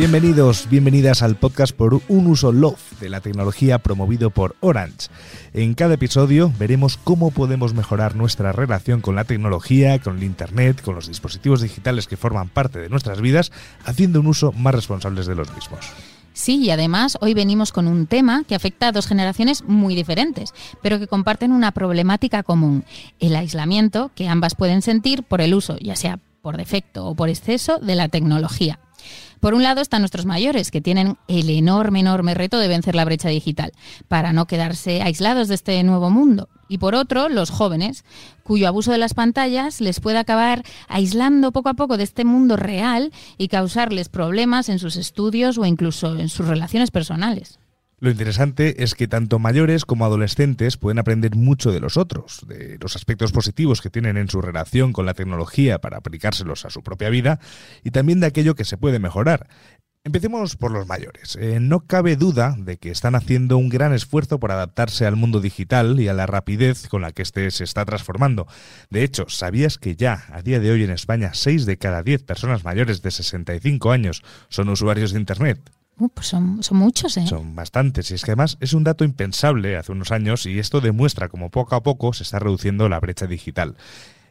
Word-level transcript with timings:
Bienvenidos, 0.00 0.66
bienvenidas 0.70 1.22
al 1.22 1.36
podcast 1.36 1.76
por 1.76 2.00
un 2.08 2.26
uso 2.26 2.52
Love 2.52 2.98
de 3.00 3.10
la 3.10 3.20
tecnología 3.20 3.78
promovido 3.80 4.30
por 4.30 4.56
Orange. 4.60 5.08
En 5.52 5.74
cada 5.74 5.92
episodio 5.92 6.50
veremos 6.58 6.96
cómo 6.96 7.30
podemos 7.30 7.74
mejorar 7.74 8.16
nuestra 8.16 8.50
relación 8.50 9.02
con 9.02 9.14
la 9.14 9.24
tecnología, 9.24 9.98
con 9.98 10.16
el 10.16 10.24
Internet, 10.24 10.80
con 10.80 10.94
los 10.94 11.06
dispositivos 11.06 11.60
digitales 11.60 12.06
que 12.06 12.16
forman 12.16 12.48
parte 12.48 12.78
de 12.78 12.88
nuestras 12.88 13.20
vidas, 13.20 13.52
haciendo 13.84 14.20
un 14.20 14.28
uso 14.28 14.52
más 14.52 14.74
responsable 14.74 15.22
de 15.22 15.34
los 15.34 15.54
mismos. 15.54 15.80
Sí, 16.32 16.56
y 16.56 16.70
además 16.70 17.18
hoy 17.20 17.34
venimos 17.34 17.70
con 17.70 17.86
un 17.86 18.06
tema 18.06 18.44
que 18.48 18.54
afecta 18.54 18.88
a 18.88 18.92
dos 18.92 19.06
generaciones 19.06 19.64
muy 19.64 19.94
diferentes, 19.94 20.54
pero 20.80 20.98
que 20.98 21.08
comparten 21.08 21.52
una 21.52 21.72
problemática 21.72 22.42
común, 22.42 22.84
el 23.18 23.36
aislamiento 23.36 24.12
que 24.14 24.28
ambas 24.28 24.54
pueden 24.54 24.80
sentir 24.80 25.24
por 25.24 25.42
el 25.42 25.52
uso, 25.52 25.76
ya 25.78 25.94
sea 25.94 26.18
por 26.40 26.56
defecto 26.56 27.04
o 27.04 27.14
por 27.14 27.28
exceso, 27.28 27.78
de 27.80 27.96
la 27.96 28.08
tecnología. 28.08 28.78
Por 29.40 29.54
un 29.54 29.62
lado 29.62 29.80
están 29.80 30.02
nuestros 30.02 30.26
mayores, 30.26 30.70
que 30.70 30.80
tienen 30.80 31.16
el 31.28 31.48
enorme, 31.48 32.00
enorme 32.00 32.34
reto 32.34 32.58
de 32.58 32.68
vencer 32.68 32.94
la 32.94 33.04
brecha 33.04 33.28
digital, 33.28 33.72
para 34.08 34.32
no 34.32 34.46
quedarse 34.46 35.02
aislados 35.02 35.48
de 35.48 35.54
este 35.54 35.82
nuevo 35.82 36.10
mundo. 36.10 36.48
Y 36.68 36.78
por 36.78 36.94
otro, 36.94 37.28
los 37.28 37.50
jóvenes, 37.50 38.04
cuyo 38.42 38.68
abuso 38.68 38.92
de 38.92 38.98
las 38.98 39.14
pantallas 39.14 39.80
les 39.80 40.00
puede 40.00 40.18
acabar 40.18 40.62
aislando 40.88 41.52
poco 41.52 41.68
a 41.68 41.74
poco 41.74 41.96
de 41.96 42.04
este 42.04 42.24
mundo 42.24 42.56
real 42.56 43.12
y 43.38 43.48
causarles 43.48 44.08
problemas 44.08 44.68
en 44.68 44.78
sus 44.78 44.96
estudios 44.96 45.56
o 45.56 45.64
incluso 45.64 46.18
en 46.18 46.28
sus 46.28 46.46
relaciones 46.46 46.90
personales. 46.90 47.59
Lo 48.00 48.10
interesante 48.10 48.82
es 48.82 48.94
que 48.94 49.08
tanto 49.08 49.38
mayores 49.38 49.84
como 49.84 50.06
adolescentes 50.06 50.78
pueden 50.78 50.98
aprender 50.98 51.36
mucho 51.36 51.70
de 51.70 51.80
los 51.80 51.98
otros, 51.98 52.46
de 52.48 52.78
los 52.80 52.96
aspectos 52.96 53.30
positivos 53.30 53.82
que 53.82 53.90
tienen 53.90 54.16
en 54.16 54.30
su 54.30 54.40
relación 54.40 54.94
con 54.94 55.04
la 55.04 55.12
tecnología 55.12 55.82
para 55.82 55.98
aplicárselos 55.98 56.64
a 56.64 56.70
su 56.70 56.82
propia 56.82 57.10
vida 57.10 57.40
y 57.84 57.90
también 57.90 58.20
de 58.20 58.26
aquello 58.26 58.54
que 58.54 58.64
se 58.64 58.78
puede 58.78 58.98
mejorar. 58.98 59.48
Empecemos 60.02 60.56
por 60.56 60.70
los 60.70 60.86
mayores. 60.86 61.36
Eh, 61.36 61.60
no 61.60 61.80
cabe 61.80 62.16
duda 62.16 62.56
de 62.58 62.78
que 62.78 62.90
están 62.90 63.14
haciendo 63.14 63.58
un 63.58 63.68
gran 63.68 63.92
esfuerzo 63.92 64.40
por 64.40 64.50
adaptarse 64.50 65.04
al 65.04 65.16
mundo 65.16 65.42
digital 65.42 66.00
y 66.00 66.08
a 66.08 66.14
la 66.14 66.24
rapidez 66.24 66.88
con 66.88 67.02
la 67.02 67.12
que 67.12 67.20
éste 67.20 67.50
se 67.50 67.64
está 67.64 67.84
transformando. 67.84 68.46
De 68.88 69.02
hecho, 69.02 69.28
¿sabías 69.28 69.76
que 69.76 69.94
ya 69.96 70.24
a 70.32 70.40
día 70.40 70.58
de 70.58 70.70
hoy 70.70 70.84
en 70.84 70.90
España 70.90 71.34
6 71.34 71.66
de 71.66 71.76
cada 71.76 72.02
10 72.02 72.22
personas 72.22 72.64
mayores 72.64 73.02
de 73.02 73.10
65 73.10 73.92
años 73.92 74.22
son 74.48 74.70
usuarios 74.70 75.12
de 75.12 75.20
Internet? 75.20 75.60
Uh, 76.00 76.08
pues 76.08 76.28
son, 76.28 76.60
muchos, 76.72 77.18
¿eh? 77.18 77.26
Son 77.26 77.54
bastantes. 77.54 78.10
Y 78.10 78.14
es 78.14 78.24
que 78.24 78.30
además 78.30 78.56
es 78.60 78.72
un 78.72 78.84
dato 78.84 79.04
impensable 79.04 79.76
hace 79.76 79.92
unos 79.92 80.10
años 80.10 80.46
y 80.46 80.58
esto 80.58 80.80
demuestra 80.80 81.28
cómo 81.28 81.50
poco 81.50 81.76
a 81.76 81.82
poco 81.82 82.14
se 82.14 82.22
está 82.22 82.38
reduciendo 82.38 82.88
la 82.88 82.98
brecha 82.98 83.26
digital. 83.26 83.76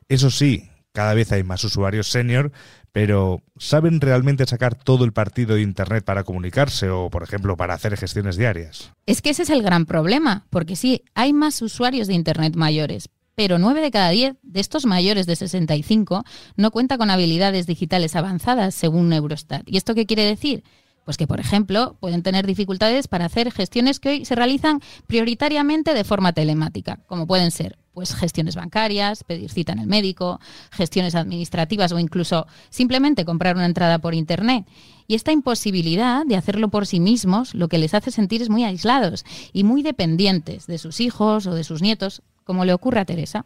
Eso 0.08 0.32
sí, 0.32 0.68
cada 0.94 1.14
vez 1.14 1.32
hay 1.32 1.44
más 1.44 1.64
usuarios 1.64 2.08
senior, 2.08 2.52
pero 2.92 3.44
¿saben 3.60 4.02
realmente 4.02 4.48
sacar 4.48 4.74
todo 4.74 5.06
el 5.06 5.14
partido 5.14 5.54
de 5.54 5.62
Internet 5.62 6.04
para 6.04 6.24
comunicarse 6.24 6.90
o, 6.90 7.12
por 7.12 7.22
ejemplo, 7.22 7.56
para 7.56 7.76
hacer 7.76 7.96
gestiones 7.98 8.36
diarias? 8.36 8.92
Es 9.06 9.22
que 9.22 9.30
ese 9.30 9.44
es 9.44 9.52
el 9.52 9.62
gran 9.62 9.86
problema, 9.86 10.48
porque 10.50 10.76
sí, 10.76 11.04
hay 11.14 11.34
más 11.34 11.62
usuarios 11.62 12.08
de 12.08 12.16
Internet 12.16 12.56
mayores, 12.56 13.10
pero 13.36 13.60
9 13.60 13.80
de 13.82 13.92
cada 13.92 14.10
10 14.10 14.38
de 14.42 14.60
estos 14.60 14.88
mayores 14.88 15.28
de 15.28 15.36
65 15.36 16.24
no 16.56 16.72
cuenta 16.72 16.98
con 16.98 17.12
habilidades 17.12 17.68
digitales 17.68 18.16
avanzadas, 18.16 18.74
según 18.74 19.14
Eurostat. 19.14 19.62
¿Y 19.68 19.78
esto 19.78 19.94
qué 19.94 20.08
quiere 20.08 20.24
decir? 20.24 20.64
Pues 21.06 21.18
que, 21.18 21.28
por 21.28 21.40
ejemplo, 21.40 21.96
pueden 22.00 22.24
tener 22.24 22.46
dificultades 22.46 23.08
para 23.08 23.26
hacer 23.26 23.52
gestiones 23.52 24.00
que 24.00 24.10
hoy 24.10 24.26
se 24.26 24.36
realizan 24.36 24.82
prioritariamente 25.08 25.94
de 25.94 26.04
forma 26.04 26.34
telemática, 26.34 27.00
como 27.08 27.26
pueden 27.26 27.52
ser 27.52 27.78
pues 28.00 28.16
gestiones 28.16 28.56
bancarias, 28.56 29.26
pedir 29.26 29.50
cita 29.50 29.74
en 29.74 29.80
el 29.80 29.88
médico, 29.88 30.40
gestiones 30.72 31.16
administrativas 31.16 31.92
o 31.92 32.00
incluso 32.00 32.48
simplemente 32.70 33.26
comprar 33.26 33.58
una 33.58 33.66
entrada 33.66 34.00
por 34.00 34.14
internet. 34.14 34.66
Y 35.06 35.16
esta 35.16 35.34
imposibilidad 35.34 36.26
de 36.26 36.38
hacerlo 36.38 36.70
por 36.70 36.88
sí 36.88 37.02
mismos 37.02 37.54
lo 37.56 37.68
que 37.68 37.78
les 37.78 37.94
hace 37.94 38.12
sentir 38.12 38.42
es 38.42 38.50
muy 38.50 38.64
aislados 38.64 39.26
y 39.52 39.66
muy 39.66 39.82
dependientes 39.82 40.66
de 40.66 40.78
sus 40.78 41.02
hijos 41.02 41.46
o 41.46 41.54
de 41.54 41.66
sus 41.66 41.82
nietos, 41.82 42.22
como 42.46 42.64
le 42.64 42.74
ocurre 42.74 43.02
a 43.02 43.06
Teresa. 43.06 43.44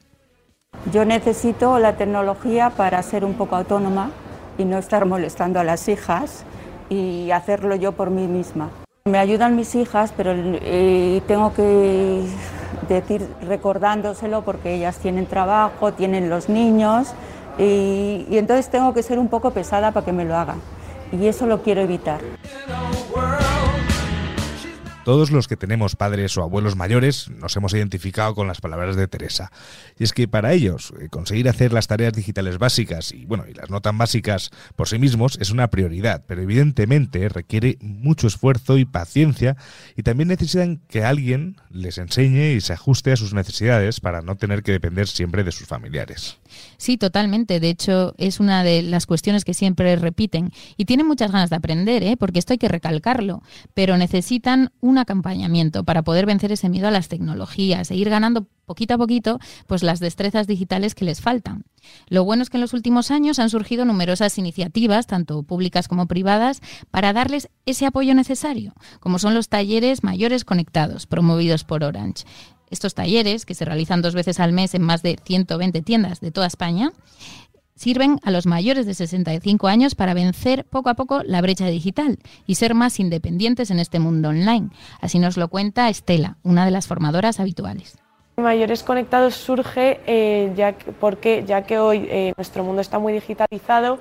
Yo 0.92 1.04
necesito 1.04 1.80
la 1.80 1.98
tecnología 1.98 2.70
para 2.70 3.02
ser 3.02 3.26
un 3.26 3.34
poco 3.34 3.56
autónoma 3.56 4.12
y 4.58 4.66
no 4.66 4.78
estar 4.78 5.06
molestando 5.06 5.60
a 5.60 5.64
las 5.64 5.88
hijas 5.88 6.46
y 6.94 7.32
hacerlo 7.32 7.76
yo 7.76 7.94
por 7.94 8.10
mí 8.10 8.28
misma. 8.28 8.70
Me 9.06 9.18
ayudan 9.18 9.56
mis 9.56 9.76
hijas, 9.76 10.14
pero 10.16 10.32
eh, 10.36 11.22
tengo 11.28 11.54
que 11.54 12.22
decir 12.88 13.28
recordándoselo 13.48 14.44
porque 14.44 14.76
ellas 14.76 14.98
tienen 14.98 15.26
trabajo, 15.26 15.94
tienen 15.94 16.30
los 16.30 16.50
niños 16.50 17.14
y 17.58 18.26
entonces 18.32 18.70
tengo 18.70 18.94
que 18.94 19.04
ser 19.04 19.20
un 19.20 19.28
poco 19.28 19.52
pesada 19.52 19.92
para 19.92 20.06
que 20.06 20.12
me 20.12 20.26
lo 20.26 20.36
hagan. 20.36 20.60
Y 21.12 21.28
eso 21.28 21.46
lo 21.46 21.62
quiero 21.62 21.82
evitar. 21.82 22.20
Todos 25.04 25.32
los 25.32 25.50
que 25.50 25.58
tenemos 25.58 25.98
padres 25.98 26.38
o 26.38 26.44
abuelos 26.44 26.78
mayores 26.78 27.30
nos 27.30 27.56
hemos 27.58 27.74
identificado 27.74 28.36
con 28.36 28.48
las 28.48 28.62
palabras 28.62 28.96
de 28.96 29.08
Teresa. 29.10 29.52
Y 30.00 30.06
es 30.06 30.14
que 30.14 30.30
para 30.30 30.54
ellos 30.54 30.94
eh, 31.00 31.10
conseguir 31.10 31.50
hacer 31.50 31.74
las 31.74 31.88
tareas 31.88 32.14
digitales 32.14 32.58
básicas 32.58 33.12
y 33.12 33.26
bueno, 33.26 33.44
y 33.50 33.54
las 33.54 33.70
no 33.70 33.82
tan 33.82 33.98
básicas 33.98 34.52
por 34.78 34.88
sí 34.88 35.00
mismos 35.00 35.38
es 35.42 35.52
una 35.52 35.70
prioridad, 35.70 36.24
pero 36.26 36.42
evidentemente 36.42 37.28
requiere 37.28 37.78
mucho 37.82 38.28
esfuerzo 38.28 38.78
y 38.78 38.86
paciencia 38.86 39.58
y 39.98 40.04
también 40.04 40.30
necesitan 40.30 40.82
que 40.88 41.04
alguien 41.04 41.58
les 41.70 41.98
enseñe 41.98 42.54
y 42.54 42.62
se 42.62 42.72
ajuste 42.72 43.12
a 43.12 43.18
sus 43.18 43.34
necesidades 43.34 44.00
para 44.00 44.22
no 44.22 44.38
tener 44.38 44.64
que 44.64 44.72
depender 44.72 45.08
siempre 45.08 45.44
de 45.44 45.52
sus 45.52 45.68
familiares. 45.68 46.38
Sí, 46.78 46.98
totalmente. 46.98 47.60
De 47.60 47.70
hecho, 47.70 48.14
es 48.18 48.40
una 48.40 48.64
de 48.64 48.82
las 48.82 49.06
cuestiones 49.06 49.44
que 49.44 49.54
siempre 49.54 49.96
repiten 49.96 50.52
y 50.78 50.86
tienen 50.86 51.08
muchas 51.08 51.32
ganas 51.32 51.50
de 51.50 51.56
aprender, 51.56 52.04
¿eh? 52.04 52.16
porque 52.18 52.40
esto 52.40 52.54
hay 52.54 52.60
que 52.60 52.68
recalcarlo, 52.68 53.42
pero 53.74 53.98
necesitan 53.98 54.72
un 54.80 54.93
acompañamiento 54.98 55.84
para 55.84 56.04
poder 56.04 56.26
vencer 56.26 56.52
ese 56.52 56.70
miedo 56.70 56.88
a 56.88 56.92
las 56.92 57.08
tecnologías 57.08 57.92
e 57.92 57.96
ir 57.96 58.10
ganando 58.10 58.48
poquito 58.66 58.94
a 58.94 58.98
poquito 58.98 59.40
pues 59.68 59.84
las 59.84 60.00
destrezas 60.00 60.48
digitales 60.48 60.96
que 60.96 61.06
les 61.06 61.22
faltan. 61.22 61.66
Lo 62.08 62.24
bueno 62.24 62.44
es 62.44 62.50
que 62.50 62.58
en 62.58 62.62
los 62.62 62.74
últimos 62.74 63.12
años 63.12 63.40
han 63.40 63.50
surgido 63.50 63.86
numerosas 63.86 64.38
iniciativas, 64.38 65.08
tanto 65.08 65.44
públicas 65.44 65.88
como 65.88 66.08
privadas, 66.08 66.62
para 66.92 67.14
darles 67.14 67.50
ese 67.66 67.86
apoyo 67.86 68.16
necesario, 68.16 68.74
como 69.00 69.20
son 69.20 69.34
los 69.34 69.50
talleres 69.50 70.04
mayores 70.04 70.46
conectados 70.46 71.08
promovidos 71.08 71.64
por 71.64 71.84
Orange. 71.84 72.26
Estos 72.70 72.96
talleres, 72.96 73.46
que 73.46 73.54
se 73.54 73.66
realizan 73.66 74.02
dos 74.02 74.16
veces 74.16 74.40
al 74.40 74.52
mes 74.52 74.74
en 74.74 74.82
más 74.82 75.04
de 75.04 75.20
120 75.24 75.82
tiendas 75.84 76.22
de 76.22 76.32
toda 76.32 76.48
España, 76.48 76.92
sirven 77.76 78.20
a 78.24 78.32
los 78.32 78.46
mayores 78.46 78.86
de 78.86 78.94
65 78.94 79.68
años 79.68 79.96
para 79.96 80.14
vencer 80.14 80.66
poco 80.66 80.90
a 80.90 80.94
poco 80.94 81.22
la 81.24 81.42
brecha 81.42 81.68
digital 81.68 82.20
y 82.46 82.56
ser 82.56 82.74
más 82.76 83.00
independientes 83.00 83.72
en 83.72 83.80
este 83.80 84.00
mundo 84.00 84.30
online. 84.30 84.70
Así 85.02 85.20
nos 85.20 85.38
lo 85.38 85.48
cuenta 85.48 85.90
Estela, 85.90 86.38
una 86.44 86.66
de 86.66 86.72
las 86.72 86.88
formadoras 86.88 87.40
habituales. 87.40 87.98
Mayores 88.38 88.82
Conectados 88.82 89.36
surge 89.36 90.00
eh, 90.08 90.52
ya 90.56 90.76
porque 91.00 91.44
ya 91.46 91.64
que 91.64 91.78
hoy 91.78 92.08
eh, 92.10 92.34
nuestro 92.36 92.64
mundo 92.64 92.82
está 92.82 92.98
muy 92.98 93.14
digitalizado, 93.14 94.00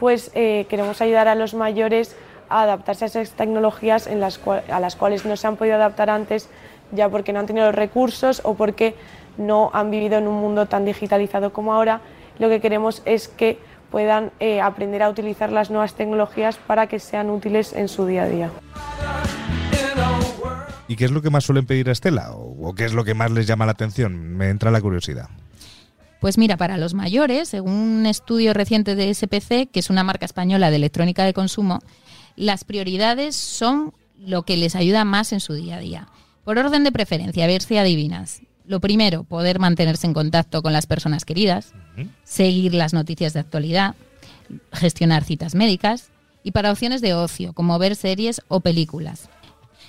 pues 0.00 0.32
eh, 0.34 0.66
queremos 0.68 1.00
ayudar 1.00 1.28
a 1.28 1.36
los 1.36 1.54
mayores 1.54 2.16
a 2.48 2.62
adaptarse 2.62 3.04
a 3.04 3.08
esas 3.08 3.30
tecnologías 3.30 4.08
en 4.08 4.18
las 4.18 4.40
a 4.46 4.80
las 4.80 4.96
cuales 4.96 5.24
no 5.24 5.36
se 5.36 5.46
han 5.46 5.56
podido 5.56 5.76
adaptar 5.76 6.10
antes 6.10 6.48
ya 6.90 7.08
porque 7.08 7.32
no 7.32 7.38
han 7.38 7.46
tenido 7.46 7.66
los 7.66 7.74
recursos 7.74 8.40
o 8.44 8.54
porque 8.54 8.96
no 9.38 9.70
han 9.72 9.90
vivido 9.92 10.18
en 10.18 10.26
un 10.26 10.40
mundo 10.40 10.66
tan 10.66 10.84
digitalizado 10.84 11.52
como 11.52 11.72
ahora. 11.72 12.00
Lo 12.40 12.48
que 12.48 12.60
queremos 12.60 13.02
es 13.04 13.28
que 13.28 13.58
puedan 13.90 14.32
eh, 14.40 14.62
aprender 14.62 15.02
a 15.02 15.10
utilizar 15.10 15.52
las 15.52 15.70
nuevas 15.70 15.94
tecnologías 15.94 16.56
para 16.56 16.86
que 16.86 16.98
sean 16.98 17.28
útiles 17.28 17.74
en 17.74 17.86
su 17.86 18.06
día 18.06 18.22
a 18.22 18.28
día. 18.28 18.50
¿Y 20.88 20.96
qué 20.96 21.04
es 21.04 21.10
lo 21.10 21.20
que 21.20 21.28
más 21.28 21.44
suelen 21.44 21.66
pedir 21.66 21.90
a 21.90 21.92
Estela? 21.92 22.32
¿O 22.32 22.74
qué 22.74 22.86
es 22.86 22.94
lo 22.94 23.04
que 23.04 23.12
más 23.12 23.30
les 23.30 23.46
llama 23.46 23.66
la 23.66 23.72
atención? 23.72 24.36
Me 24.36 24.48
entra 24.48 24.70
la 24.70 24.80
curiosidad. 24.80 25.28
Pues 26.18 26.38
mira, 26.38 26.56
para 26.56 26.78
los 26.78 26.94
mayores, 26.94 27.50
según 27.50 27.72
un 27.72 28.06
estudio 28.06 28.54
reciente 28.54 28.94
de 28.94 29.12
SPC, 29.14 29.70
que 29.70 29.80
es 29.80 29.90
una 29.90 30.02
marca 30.02 30.24
española 30.24 30.70
de 30.70 30.76
electrónica 30.76 31.24
de 31.24 31.34
consumo, 31.34 31.80
las 32.36 32.64
prioridades 32.64 33.36
son 33.36 33.92
lo 34.18 34.44
que 34.44 34.56
les 34.56 34.76
ayuda 34.76 35.04
más 35.04 35.32
en 35.32 35.40
su 35.40 35.52
día 35.52 35.76
a 35.76 35.80
día. 35.80 36.08
Por 36.44 36.58
orden 36.58 36.84
de 36.84 36.92
preferencia, 36.92 37.44
a 37.44 37.48
ver 37.48 37.62
si 37.62 37.76
adivinas. 37.76 38.40
Lo 38.70 38.78
primero, 38.78 39.24
poder 39.24 39.58
mantenerse 39.58 40.06
en 40.06 40.14
contacto 40.14 40.62
con 40.62 40.72
las 40.72 40.86
personas 40.86 41.24
queridas, 41.24 41.74
seguir 42.22 42.72
las 42.72 42.92
noticias 42.92 43.32
de 43.32 43.40
actualidad, 43.40 43.96
gestionar 44.72 45.24
citas 45.24 45.56
médicas 45.56 46.10
y 46.44 46.52
para 46.52 46.70
opciones 46.70 47.00
de 47.00 47.12
ocio, 47.12 47.52
como 47.52 47.80
ver 47.80 47.96
series 47.96 48.42
o 48.46 48.60
películas. 48.60 49.28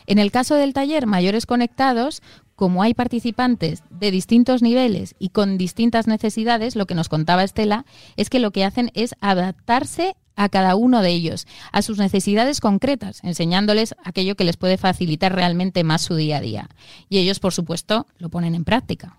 En 0.08 0.18
el 0.18 0.32
caso 0.32 0.56
del 0.56 0.74
taller 0.74 1.06
Mayores 1.06 1.46
Conectados, 1.46 2.24
como 2.56 2.82
hay 2.82 2.96
participantes 2.96 3.84
de 3.92 4.10
distintos 4.10 4.64
niveles 4.64 5.14
y 5.20 5.30
con 5.30 5.60
distintas 5.60 6.08
necesidades, 6.08 6.76
lo 6.76 6.88
que 6.88 6.96
nos 6.96 7.08
contaba 7.08 7.44
Estela 7.44 7.86
es 8.16 8.32
que 8.32 8.40
lo 8.40 8.50
que 8.50 8.66
hacen 8.66 8.90
es 8.96 9.14
adaptarse 9.22 10.16
a 10.44 10.50
cada 10.50 10.76
uno 10.76 11.02
de 11.04 11.12
ellos, 11.12 11.46
a 11.72 11.84
sus 11.84 12.00
necesidades 12.00 12.62
concretas, 12.62 13.20
enseñándoles 13.24 13.94
aquello 14.04 14.36
que 14.36 14.44
les 14.44 14.58
puede 14.58 14.78
facilitar 14.78 15.36
realmente 15.36 15.84
más 15.84 16.02
su 16.02 16.16
día 16.16 16.38
a 16.38 16.42
día. 16.42 16.70
Y 17.10 17.20
ellos, 17.20 17.40
por 17.40 17.54
supuesto, 17.54 18.08
lo 18.18 18.30
ponen 18.30 18.56
en 18.56 18.64
práctica. 18.64 19.16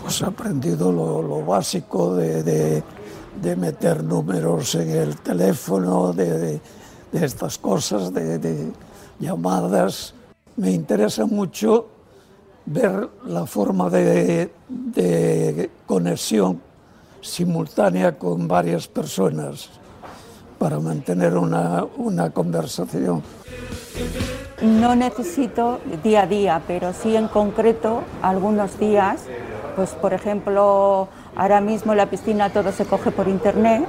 Pues 0.00 0.22
he 0.22 0.24
aprendido 0.24 0.90
lo, 0.90 1.44
básico 1.44 2.14
de, 2.14 2.82
meter 3.56 4.02
números 4.02 4.74
en 4.76 4.90
el 4.90 5.16
teléfono, 5.16 6.14
de, 6.14 6.60
de 7.12 7.24
estas 7.26 7.58
cosas, 7.58 8.12
de, 8.14 8.38
de 8.38 8.72
llamadas. 9.18 10.14
Me 10.56 10.70
interesa 10.70 11.26
mucho 11.26 11.88
ver 12.64 13.10
la 13.26 13.44
forma 13.44 13.90
de, 13.90 14.50
de 14.68 15.70
conexión 15.86 16.62
simultánea 17.20 18.18
con 18.18 18.48
varias 18.48 18.88
personas 18.88 19.68
para 20.60 20.78
mantener 20.78 21.38
una, 21.38 21.86
una 21.96 22.30
conversación. 22.30 23.22
No 24.60 24.94
necesito 24.94 25.80
día 26.04 26.24
a 26.24 26.26
día, 26.26 26.62
pero 26.66 26.92
sí 26.92 27.16
en 27.16 27.28
concreto 27.28 28.02
algunos 28.20 28.78
días, 28.78 29.22
pues 29.74 29.92
por 29.92 30.12
ejemplo, 30.12 31.08
ahora 31.34 31.62
mismo 31.62 31.92
en 31.92 31.98
la 31.98 32.10
piscina 32.10 32.50
todo 32.50 32.72
se 32.72 32.84
coge 32.84 33.10
por 33.10 33.26
internet 33.26 33.86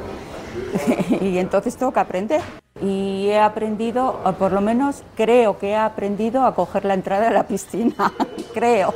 y 1.21 1.39
entonces 1.39 1.75
tengo 1.75 1.91
que 1.91 2.00
aprender. 2.00 2.41
Y 2.81 3.27
he 3.27 3.38
aprendido, 3.38 4.21
o 4.24 4.31
por 4.31 4.53
lo 4.53 4.62
menos 4.62 5.03
creo 5.15 5.59
que 5.59 5.71
he 5.71 5.75
aprendido 5.75 6.45
a 6.45 6.56
coger 6.56 6.85
la 6.85 6.94
entrada 6.94 7.27
de 7.27 7.33
la 7.33 7.47
piscina, 7.47 8.13
creo. 8.53 8.94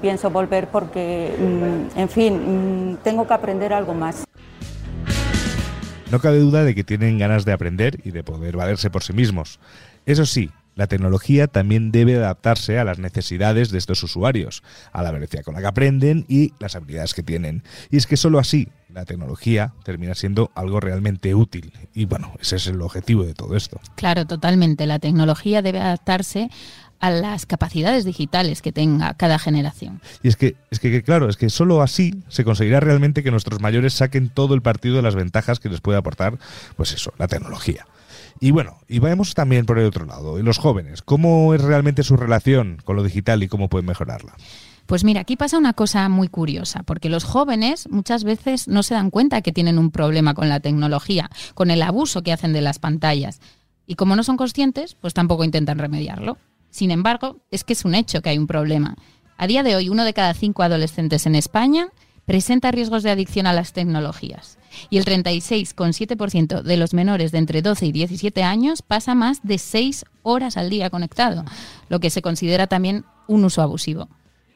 Pienso 0.00 0.30
volver 0.30 0.68
porque, 0.68 1.36
mm, 1.38 1.98
en 1.98 2.08
fin, 2.08 2.92
mm, 2.92 2.96
tengo 3.02 3.26
que 3.26 3.34
aprender 3.34 3.74
algo 3.74 3.92
más. 3.92 4.24
No 6.10 6.18
cabe 6.20 6.38
duda 6.38 6.64
de 6.64 6.74
que 6.74 6.84
tienen 6.84 7.18
ganas 7.18 7.44
de 7.44 7.52
aprender 7.52 8.00
y 8.04 8.10
de 8.10 8.24
poder 8.24 8.56
valerse 8.56 8.90
por 8.90 9.02
sí 9.04 9.12
mismos. 9.12 9.60
Eso 10.06 10.26
sí, 10.26 10.50
la 10.74 10.86
tecnología 10.86 11.46
también 11.46 11.92
debe 11.92 12.16
adaptarse 12.16 12.78
a 12.78 12.84
las 12.84 12.98
necesidades 12.98 13.70
de 13.70 13.78
estos 13.78 14.02
usuarios, 14.02 14.62
a 14.92 15.02
la 15.02 15.10
velocidad 15.12 15.44
con 15.44 15.54
la 15.54 15.60
que 15.60 15.66
aprenden 15.66 16.24
y 16.26 16.52
las 16.58 16.74
habilidades 16.74 17.14
que 17.14 17.22
tienen. 17.22 17.62
Y 17.90 17.96
es 17.96 18.06
que 18.06 18.16
solo 18.16 18.38
así 18.38 18.68
la 18.88 19.04
tecnología 19.04 19.72
termina 19.84 20.14
siendo 20.14 20.50
algo 20.54 20.80
realmente 20.80 21.34
útil. 21.34 21.72
Y 21.94 22.06
bueno, 22.06 22.32
ese 22.40 22.56
es 22.56 22.66
el 22.66 22.80
objetivo 22.82 23.24
de 23.24 23.34
todo 23.34 23.56
esto. 23.56 23.80
Claro, 23.94 24.26
totalmente. 24.26 24.86
La 24.86 24.98
tecnología 24.98 25.62
debe 25.62 25.80
adaptarse 25.80 26.50
a 27.00 27.10
las 27.10 27.46
capacidades 27.46 28.04
digitales 28.04 28.62
que 28.62 28.72
tenga 28.72 29.14
cada 29.14 29.38
generación. 29.38 30.00
Y 30.22 30.28
es 30.28 30.36
que, 30.36 30.56
es 30.70 30.78
que, 30.78 31.02
claro, 31.02 31.28
es 31.28 31.36
que 31.36 31.50
solo 31.50 31.82
así 31.82 32.22
se 32.28 32.44
conseguirá 32.44 32.80
realmente 32.80 33.22
que 33.22 33.30
nuestros 33.30 33.60
mayores 33.60 33.94
saquen 33.94 34.28
todo 34.28 34.54
el 34.54 34.62
partido 34.62 34.96
de 34.96 35.02
las 35.02 35.14
ventajas 35.14 35.60
que 35.60 35.68
les 35.68 35.80
puede 35.80 35.98
aportar, 35.98 36.38
pues 36.76 36.92
eso, 36.92 37.12
la 37.18 37.26
tecnología. 37.26 37.86
Y 38.38 38.52
bueno, 38.52 38.78
y 38.88 39.00
vayamos 39.00 39.34
también 39.34 39.66
por 39.66 39.78
el 39.78 39.86
otro 39.86 40.06
lado, 40.06 40.38
y 40.38 40.42
los 40.42 40.58
jóvenes, 40.58 41.02
¿cómo 41.02 41.54
es 41.54 41.60
realmente 41.60 42.02
su 42.02 42.16
relación 42.16 42.78
con 42.84 42.96
lo 42.96 43.02
digital 43.02 43.42
y 43.42 43.48
cómo 43.48 43.68
pueden 43.68 43.86
mejorarla? 43.86 44.34
Pues 44.86 45.04
mira, 45.04 45.20
aquí 45.20 45.36
pasa 45.36 45.56
una 45.56 45.72
cosa 45.72 46.08
muy 46.08 46.28
curiosa, 46.28 46.82
porque 46.82 47.10
los 47.10 47.24
jóvenes 47.24 47.88
muchas 47.90 48.24
veces 48.24 48.66
no 48.66 48.82
se 48.82 48.94
dan 48.94 49.10
cuenta 49.10 49.40
que 49.40 49.52
tienen 49.52 49.78
un 49.78 49.90
problema 49.90 50.34
con 50.34 50.48
la 50.48 50.60
tecnología, 50.60 51.30
con 51.54 51.70
el 51.70 51.82
abuso 51.82 52.22
que 52.22 52.32
hacen 52.32 52.52
de 52.52 52.60
las 52.60 52.78
pantallas. 52.78 53.40
Y 53.86 53.94
como 53.94 54.16
no 54.16 54.24
son 54.24 54.36
conscientes, 54.36 54.96
pues 55.00 55.14
tampoco 55.14 55.44
intentan 55.44 55.78
remediarlo. 55.78 56.38
Sin 56.70 56.90
embargo, 56.90 57.40
es 57.50 57.64
que 57.64 57.72
es 57.72 57.84
un 57.84 57.94
hecho 57.94 58.22
que 58.22 58.30
hay 58.30 58.38
un 58.38 58.46
problema. 58.46 58.96
A 59.36 59.46
día 59.46 59.62
de 59.62 59.76
hoy, 59.76 59.88
uno 59.88 60.04
de 60.04 60.14
cada 60.14 60.34
cinco 60.34 60.62
adolescentes 60.62 61.26
en 61.26 61.34
España 61.34 61.88
presenta 62.26 62.70
riesgos 62.70 63.02
de 63.02 63.10
adicción 63.10 63.46
a 63.46 63.52
las 63.52 63.72
tecnologías. 63.72 64.58
Y 64.88 64.98
el 64.98 65.04
36,7% 65.04 66.62
de 66.62 66.76
los 66.76 66.94
menores 66.94 67.32
de 67.32 67.38
entre 67.38 67.60
12 67.60 67.86
y 67.86 67.92
17 67.92 68.42
años 68.42 68.82
pasa 68.82 69.14
más 69.14 69.42
de 69.42 69.58
6 69.58 70.04
horas 70.22 70.56
al 70.56 70.70
día 70.70 70.90
conectado, 70.90 71.44
lo 71.88 71.98
que 71.98 72.10
se 72.10 72.22
considera 72.22 72.66
también 72.66 73.04
un 73.26 73.44
uso 73.44 73.62
abusivo. 73.62 74.08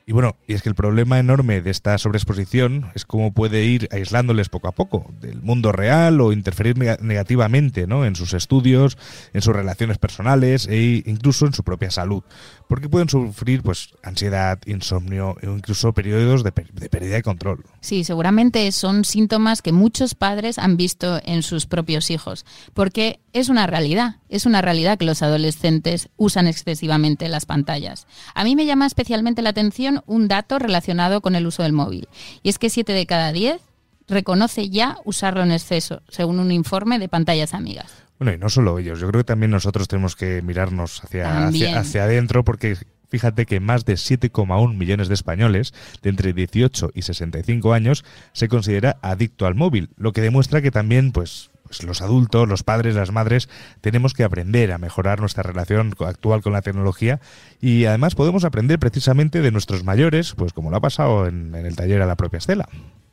Y 0.07 0.13
bueno, 0.13 0.37
y 0.47 0.53
es 0.53 0.63
que 0.63 0.69
el 0.69 0.75
problema 0.75 1.19
enorme 1.19 1.63
de 1.63 1.71
esta 1.71 1.97
sobreexposición 1.97 2.91
es 2.95 3.07
cómo 3.07 3.33
puede 3.33 3.65
ir 3.65 3.89
aislándoles 3.91 4.51
poco 4.51 4.69
a 4.69 4.73
poco 4.73 5.11
del 5.21 5.41
mundo 5.41 5.73
real 5.73 6.21
o 6.21 6.33
interferir 6.33 6.77
negativamente 6.77 7.87
¿no? 7.87 8.05
en 8.05 8.15
sus 8.15 8.35
estudios, 8.35 8.99
en 9.33 9.41
sus 9.41 9.57
relaciones 9.57 9.97
personales 9.97 10.67
e 10.67 11.03
incluso 11.07 11.47
en 11.47 11.55
su 11.55 11.63
propia 11.63 11.91
salud. 11.91 12.23
Porque 12.69 12.91
pueden 12.91 13.09
sufrir 13.09 13.63
pues 13.63 13.95
ansiedad, 14.03 14.59
insomnio 14.67 15.37
e 15.41 15.47
incluso 15.47 15.95
periodos 15.95 16.45
de, 16.45 16.53
de 16.73 16.89
pérdida 16.91 17.15
de 17.15 17.23
control. 17.23 17.65
Sí, 17.81 18.05
seguramente 18.05 18.71
son 18.73 19.05
síntomas 19.05 19.63
que 19.63 19.73
muchos 19.73 20.15
padres 20.15 20.59
han 20.59 20.77
visto 20.77 21.19
en 21.25 21.43
sus 21.43 21.65
propios 21.67 22.11
hijos. 22.11 22.45
Porque 22.75 23.21
es 23.33 23.49
una 23.49 23.67
realidad, 23.67 24.17
es 24.29 24.47
una 24.47 24.63
realidad 24.63 24.99
que 24.99 25.05
los 25.05 25.23
adolescentes 25.23 26.09
usan 26.17 26.47
excesivamente 26.47 27.29
las 27.29 27.47
pantallas. 27.47 28.07
A 28.35 28.45
mí 28.45 28.55
me 28.55 28.67
llama 28.67 28.87
especialmente 28.87 29.43
la 29.43 29.51
atención 29.51 29.94
un 30.07 30.29
dato 30.29 30.59
relacionado 30.59 31.21
con 31.21 31.35
el 31.35 31.47
uso 31.47 31.63
del 31.63 31.73
móvil, 31.73 32.09
y 32.43 32.49
es 32.49 32.59
que 32.59 32.71
7 32.71 32.93
de 32.93 33.07
cada 33.07 33.33
10 33.33 33.61
reconoce 34.09 34.69
ya 34.69 34.99
usarlo 35.05 35.43
en 35.43 35.53
exceso, 35.53 36.03
según 36.09 36.39
un 36.39 36.53
informe 36.53 36.99
de 36.99 37.09
pantallas 37.09 37.55
amigas. 37.55 37.91
Bueno, 38.19 38.33
y 38.33 38.39
no 38.39 38.49
solo 38.49 38.79
ellos, 38.79 39.01
yo 39.01 39.09
creo 39.09 39.21
que 39.21 39.27
también 39.27 39.51
nosotros 39.51 39.89
tenemos 39.89 40.15
que 40.15 40.41
mirarnos 40.43 41.03
hacia, 41.03 41.47
hacia, 41.49 41.79
hacia 41.79 42.05
adentro 42.05 42.45
porque 42.45 42.77
fíjate 43.09 43.47
que 43.47 43.61
más 43.61 43.85
de 43.85 43.95
7,1 43.95 44.77
millones 44.77 45.09
de 45.09 45.15
españoles 45.15 45.73
de 46.03 46.11
entre 46.11 46.33
18 46.33 46.91
y 46.95 47.03
65 47.03 47.73
años 47.73 48.05
se 48.33 48.49
considera 48.49 48.99
adicto 49.03 49.47
al 49.47 49.55
móvil, 49.55 49.91
lo 49.97 50.13
que 50.13 50.21
demuestra 50.21 50.63
que 50.63 50.71
también 50.71 51.13
pues 51.13 51.51
los 51.83 52.03
adultos, 52.03 52.49
los 52.49 52.63
padres, 52.63 52.95
las 52.95 53.11
madres, 53.11 53.49
tenemos 53.81 54.15
que 54.15 54.25
aprender 54.25 54.73
a 54.73 54.79
mejorar 54.79 55.21
nuestra 55.21 55.43
relación 55.43 55.95
actual 56.01 56.43
con 56.43 56.53
la 56.53 56.63
tecnología 56.63 57.21
y 57.61 57.85
además 57.87 58.15
podemos 58.15 58.45
aprender 58.45 58.79
precisamente 58.79 59.41
de 59.41 59.51
nuestros 59.51 59.85
mayores, 59.85 60.35
pues 60.35 60.53
como 60.53 60.71
lo 60.71 60.77
ha 60.77 60.81
pasado 60.81 61.27
en, 61.27 61.55
el 61.55 61.77
taller 61.77 62.03
a 62.03 62.07
la 62.07 62.17
propia 62.17 62.39
Estela. 62.39 62.69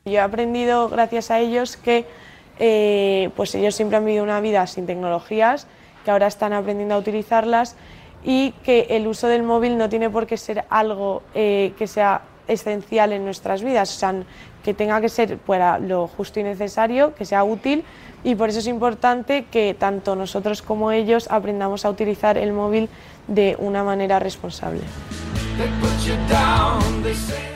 Yo 0.05 0.13
he 0.13 0.19
aprendido 0.19 0.89
gracias 0.89 1.31
a 1.31 1.39
ellos 1.39 1.77
que 1.77 2.05
eh, 2.59 3.29
pues 3.35 3.55
ellos 3.55 3.75
siempre 3.75 3.97
han 3.97 4.05
vivido 4.05 4.23
una 4.23 4.39
vida 4.39 4.65
sin 4.67 4.85
tecnologías, 4.85 5.67
que 6.05 6.11
ahora 6.11 6.27
están 6.27 6.53
aprendiendo 6.53 6.95
a 6.95 6.97
utilizarlas 6.97 7.75
y 8.23 8.51
que 8.63 8.87
el 8.91 9.07
uso 9.07 9.27
del 9.27 9.43
móvil 9.43 9.77
no 9.77 9.89
tiene 9.89 10.09
por 10.09 10.27
qué 10.27 10.37
ser 10.37 10.65
algo 10.69 11.23
eh, 11.33 11.73
que 11.77 11.87
sea 11.87 12.21
esencial 12.51 13.13
en 13.13 13.25
nuestras 13.25 13.63
vidas, 13.63 13.95
o 13.95 13.99
sea, 13.99 14.15
que 14.63 14.73
tenga 14.73 15.01
que 15.01 15.09
ser 15.09 15.37
para 15.37 15.79
lo 15.79 16.07
justo 16.07 16.39
y 16.39 16.43
necesario, 16.43 17.15
que 17.15 17.25
sea 17.25 17.43
útil, 17.43 17.83
y 18.23 18.35
por 18.35 18.49
eso 18.49 18.59
es 18.59 18.67
importante 18.67 19.45
que 19.49 19.73
tanto 19.73 20.15
nosotros 20.15 20.61
como 20.61 20.91
ellos 20.91 21.27
aprendamos 21.31 21.85
a 21.85 21.89
utilizar 21.89 22.37
el 22.37 22.53
móvil 22.53 22.89
de 23.27 23.55
una 23.59 23.83
manera 23.83 24.19
responsable. 24.19 24.81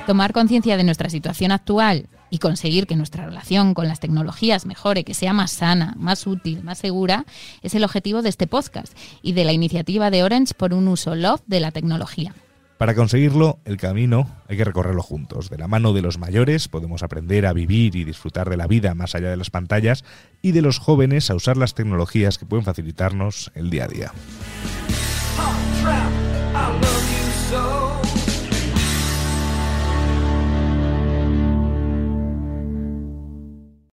Tomar 0.07 0.33
conciencia 0.33 0.77
de 0.77 0.83
nuestra 0.83 1.09
situación 1.09 1.51
actual 1.51 2.07
y 2.29 2.39
conseguir 2.39 2.87
que 2.87 2.95
nuestra 2.95 3.25
relación 3.25 3.73
con 3.73 3.87
las 3.87 3.99
tecnologías 3.99 4.65
mejore, 4.65 5.03
que 5.03 5.13
sea 5.13 5.33
más 5.33 5.51
sana, 5.51 5.93
más 5.97 6.27
útil, 6.27 6.63
más 6.63 6.79
segura, 6.79 7.25
es 7.61 7.75
el 7.75 7.83
objetivo 7.83 8.21
de 8.21 8.29
este 8.29 8.47
podcast 8.47 8.95
y 9.21 9.33
de 9.33 9.45
la 9.45 9.53
iniciativa 9.53 10.09
de 10.09 10.23
Orange 10.23 10.53
por 10.55 10.73
un 10.73 10.87
uso 10.87 11.15
love 11.15 11.41
de 11.47 11.59
la 11.59 11.71
tecnología. 11.71 12.33
Para 12.77 12.93
conseguirlo, 12.93 13.59
el 13.63 13.77
camino 13.77 14.27
hay 14.49 14.57
que 14.57 14.65
recorrerlo 14.65 15.01
juntos. 15.01 15.49
De 15.49 15.57
la 15.57 15.67
mano 15.67 15.93
de 15.93 16.01
los 16.01 16.17
mayores 16.17 16.67
podemos 16.67 17.03
aprender 17.03 17.45
a 17.45 17.53
vivir 17.53 17.95
y 17.95 18.03
disfrutar 18.03 18.49
de 18.49 18.57
la 18.57 18.67
vida 18.67 18.93
más 18.95 19.15
allá 19.15 19.29
de 19.29 19.37
las 19.37 19.49
pantallas 19.49 20.03
y 20.41 20.51
de 20.51 20.61
los 20.61 20.79
jóvenes 20.79 21.29
a 21.29 21.35
usar 21.35 21.55
las 21.55 21.73
tecnologías 21.73 22.37
que 22.37 22.45
pueden 22.45 22.65
facilitarnos 22.65 23.51
el 23.55 23.69
día 23.69 23.85
a 23.85 23.87
día. 23.87 24.11